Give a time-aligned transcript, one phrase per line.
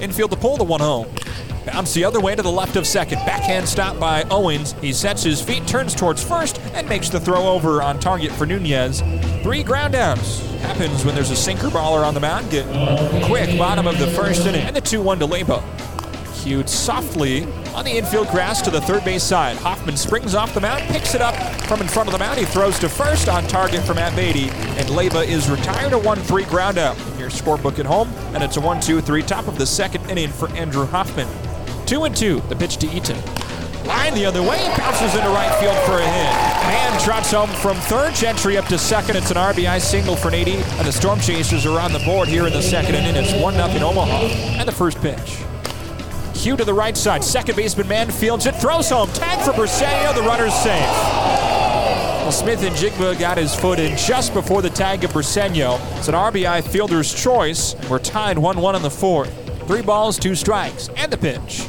[0.00, 1.06] Infield to pull the one home.
[1.66, 3.18] Bounce the other way to the left of second.
[3.24, 4.74] Backhand stop by Owens.
[4.80, 8.44] He sets his feet, turns towards first, and makes the throw over on target for
[8.46, 9.02] Nunez.
[9.42, 10.46] Three ground outs.
[10.60, 12.50] Happens when there's a sinker baller on the mound.
[12.50, 12.64] Get
[13.24, 14.62] quick bottom of the first inning.
[14.62, 15.83] And the 2 1 to Leyba.
[16.34, 17.44] Cued softly
[17.74, 19.56] on the infield grass to the third base side.
[19.56, 22.38] Hoffman springs off the mound, picks it up from in front of the mound.
[22.38, 24.50] He throws to first on target for Matt Beaty.
[24.78, 26.96] And Leyba is retired a 1 3 ground out.
[27.18, 28.08] Your scorebook at home.
[28.34, 31.28] And it's a 1 2 3 top of the second inning for Andrew Hoffman.
[31.86, 33.16] Two and two, the pitch to Eaton.
[33.86, 36.32] Line the other way, bounces into right field for a hit.
[36.66, 39.16] Man trots home from third, Gentry up to second.
[39.16, 42.46] It's an RBI single for Nady, and the Storm Chasers are on the board here
[42.46, 43.22] in the second inning.
[43.22, 44.26] It's 1 0 Omaha.
[44.58, 45.44] And the first pitch.
[46.44, 47.24] Cue to the right side.
[47.24, 49.08] Second baseman man fields it, throws home.
[49.12, 50.14] Tag for Briceño.
[50.14, 50.90] The runner's safe.
[52.20, 55.80] Well, Smith-Njigba got his foot in just before the tag of Briceño.
[55.96, 57.74] It's an RBI fielder's choice.
[57.88, 59.32] We're tied 1 1 in the fourth.
[59.66, 61.66] Three balls, two strikes, and the pitch.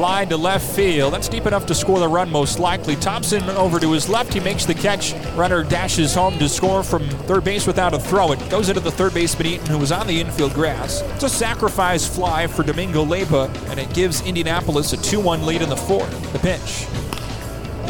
[0.00, 1.12] Fly to left field.
[1.12, 2.96] That's deep enough to score the run, most likely.
[2.96, 4.32] Thompson over to his left.
[4.32, 5.12] He makes the catch.
[5.36, 8.32] Runner dashes home to score from third base without a throw.
[8.32, 11.02] It goes into the third baseman Eaton, who was on the infield grass.
[11.02, 15.60] It's a sacrifice fly for Domingo Leyba, and it gives Indianapolis a 2 1 lead
[15.60, 16.32] in the fourth.
[16.32, 16.86] The pitch.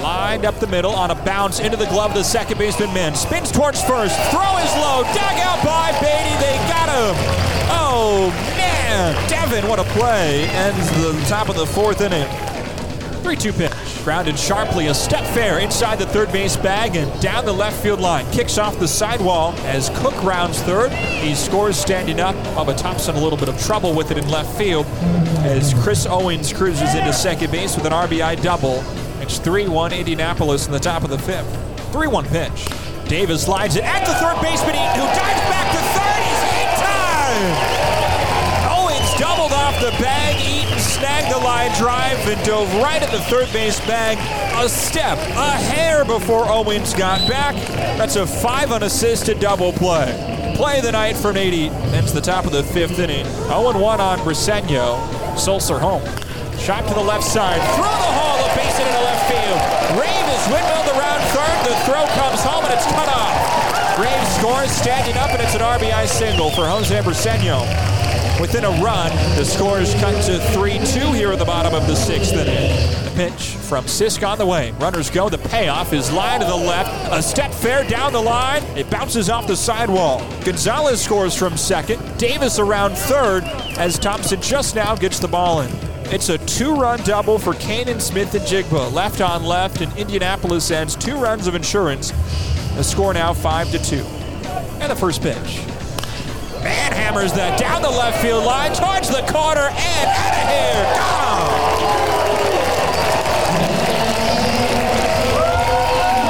[0.03, 3.15] Lined up the middle on a bounce into the glove of the second baseman Mann.
[3.15, 4.19] Spins towards first.
[4.33, 5.05] Throw is low.
[5.15, 6.20] Dug out by Beaty.
[9.41, 9.51] Man.
[9.51, 10.45] Devin, what a play.
[10.45, 12.29] Ends the top of the fourth inning.
[13.23, 13.73] 3 2 pitch.
[14.05, 18.01] Grounded sharply, a step fair inside the third base bag and down the left field
[18.01, 18.25] line.
[18.33, 20.91] Kicks off the sidewall as Cook rounds third.
[20.91, 24.57] He scores standing up, but Thompson a little bit of trouble with it in left
[24.57, 24.87] field
[25.45, 28.83] as Chris Owens cruises into second base with an RBI double.
[29.21, 31.93] It's 3 1 Indianapolis in the top of the fifth.
[31.93, 32.69] 3 1 pitch.
[33.07, 36.23] Davis slides it at the third baseman, who dives back to third.
[36.25, 37.80] He's in time!
[39.81, 40.37] The bag.
[40.45, 44.19] Eaton snagged the line drive and dove right at the third base bag.
[44.63, 47.55] A step, a hair before Owens got back.
[47.97, 50.53] That's a five unassisted double play.
[50.55, 51.79] Play of the night for Nate Eaton.
[51.95, 53.25] Ends the top of the fifth inning.
[53.25, 55.01] 0 1 on Briceño.
[55.41, 56.05] Sulcer home.
[56.59, 57.61] Shot to the left side.
[57.73, 59.61] Through the hole, a base hit into left field.
[59.97, 61.57] Rave is windmilled around third.
[61.65, 63.99] The throw comes home and it's cut off.
[63.99, 68.00] Rave scores, standing up, and it's an RBI single for Jose Briceño.
[68.41, 71.95] Within a run, the score is cut to 3-2 here at the bottom of the
[71.95, 73.05] sixth inning.
[73.05, 74.71] The pitch from Sisk on the way.
[74.81, 75.29] Runners go.
[75.29, 77.13] The payoff is line to the left.
[77.13, 78.63] A step fair down the line.
[78.79, 80.21] It bounces off the sidewall.
[80.43, 82.01] Gonzales scores from second.
[82.17, 83.45] Davis around third
[83.77, 85.71] as Thompson just now gets the ball in.
[86.07, 88.91] It's a two-run double for Canaan Smith-Njigba.
[88.91, 92.11] Left on left, and Indianapolis adds two runs of insurance.
[92.75, 94.03] The score now five to two.
[94.81, 95.70] And the first pitch.
[97.11, 100.79] Hammers that down the left field line towards the corner and out of here.
[100.95, 101.51] Gone.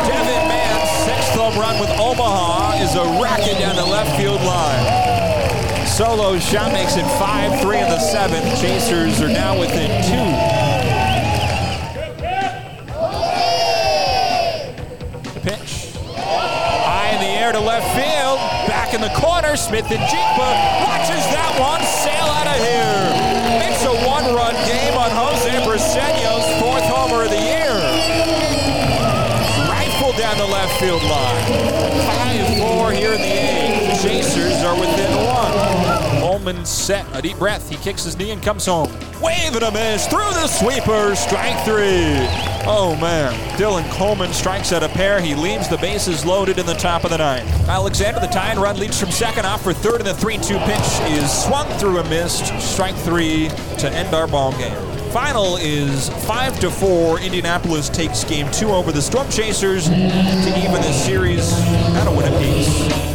[0.09, 5.87] Devin Mann's sixth home run with Omaha is a racket down the left field line.
[5.87, 8.59] Solo shot makes it 5 3 in the seventh.
[8.59, 10.33] Chasers are now within two.
[15.45, 15.93] Pitch.
[16.17, 18.30] High in the air to left field.
[18.91, 19.55] Back in the corner.
[19.55, 20.51] Smith-Njigba
[20.83, 23.71] watches that one sail out of here.
[23.71, 27.71] It's a one run game on Jose Briceño's fourth homer of the year.
[29.71, 31.47] Rifle down the left field line.
[32.03, 34.03] 5 4 here in the eighth.
[34.03, 35.50] Chasers are within one.
[36.51, 37.71] Coleman set a deep breath.
[37.71, 38.91] He kicks his knee and comes home.
[39.23, 41.15] Wave and a miss through the sweeper.
[41.15, 42.27] Strike three.
[42.67, 43.33] Oh man.
[43.57, 45.21] Dylan Coleman strikes at a pair.
[45.21, 47.49] He leaves the bases loaded in the top of the ninth.
[47.69, 50.59] Alexander, the tie and run leads from second off for third, and the 3 2
[50.59, 52.47] pitch is swung through a missed.
[52.61, 54.77] Strike three to end our ball game.
[55.13, 57.21] Final is 5 to 4.
[57.21, 61.53] Indianapolis takes game two over the Storm Chasers to even this series
[61.95, 63.10] at a win apiece.